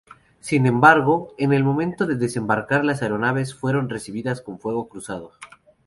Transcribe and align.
Sin 0.39 0.65
embargo, 0.65 1.35
en 1.37 1.53
el 1.53 1.63
momento 1.63 2.07
de 2.07 2.15
desembarcar 2.15 2.83
las 2.83 3.03
aeronaves 3.03 3.53
fueron 3.53 3.87
recibidas 3.87 4.41
con 4.41 4.57
fuego 4.59 4.89
cruzado. 4.89 5.33